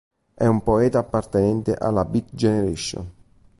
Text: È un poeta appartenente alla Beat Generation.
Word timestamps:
È 0.33 0.47
un 0.47 0.63
poeta 0.63 0.97
appartenente 0.97 1.75
alla 1.75 2.03
Beat 2.05 2.29
Generation. 2.33 3.11